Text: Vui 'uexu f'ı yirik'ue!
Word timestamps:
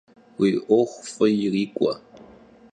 Vui 0.37 0.49
'uexu 0.63 1.05
f'ı 1.15 1.27
yirik'ue! 1.39 1.93